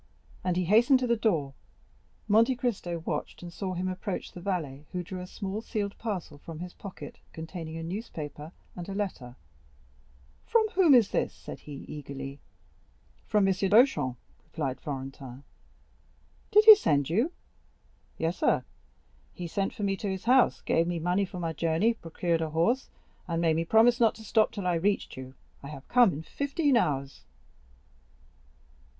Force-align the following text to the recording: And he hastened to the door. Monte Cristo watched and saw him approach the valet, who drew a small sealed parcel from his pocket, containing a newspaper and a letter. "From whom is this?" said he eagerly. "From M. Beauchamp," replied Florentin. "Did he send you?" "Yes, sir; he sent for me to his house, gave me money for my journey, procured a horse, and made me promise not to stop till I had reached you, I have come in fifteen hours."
And 0.43 0.57
he 0.57 0.65
hastened 0.65 0.97
to 1.01 1.05
the 1.05 1.15
door. 1.15 1.53
Monte 2.27 2.55
Cristo 2.55 3.03
watched 3.05 3.43
and 3.43 3.53
saw 3.53 3.75
him 3.75 3.87
approach 3.87 4.31
the 4.31 4.41
valet, 4.41 4.87
who 4.93 5.03
drew 5.03 5.19
a 5.21 5.27
small 5.27 5.61
sealed 5.61 5.95
parcel 5.99 6.39
from 6.39 6.57
his 6.57 6.73
pocket, 6.73 7.19
containing 7.33 7.77
a 7.77 7.83
newspaper 7.83 8.51
and 8.75 8.89
a 8.89 8.95
letter. 8.95 9.35
"From 10.47 10.67
whom 10.69 10.95
is 10.95 11.09
this?" 11.11 11.31
said 11.35 11.59
he 11.59 11.85
eagerly. 11.87 12.39
"From 13.27 13.47
M. 13.47 13.53
Beauchamp," 13.53 14.17
replied 14.43 14.81
Florentin. 14.81 15.43
"Did 16.49 16.65
he 16.65 16.73
send 16.75 17.07
you?" 17.07 17.31
"Yes, 18.17 18.37
sir; 18.37 18.63
he 19.35 19.45
sent 19.45 19.71
for 19.71 19.83
me 19.83 19.95
to 19.97 20.09
his 20.09 20.23
house, 20.23 20.61
gave 20.61 20.87
me 20.87 20.97
money 20.97 21.25
for 21.25 21.37
my 21.39 21.53
journey, 21.53 21.93
procured 21.93 22.41
a 22.41 22.49
horse, 22.49 22.89
and 23.27 23.39
made 23.39 23.55
me 23.55 23.65
promise 23.65 23.99
not 23.99 24.15
to 24.15 24.23
stop 24.23 24.51
till 24.51 24.65
I 24.65 24.73
had 24.73 24.83
reached 24.83 25.15
you, 25.15 25.35
I 25.61 25.67
have 25.67 25.87
come 25.87 26.11
in 26.11 26.23
fifteen 26.23 26.75
hours." 26.75 27.23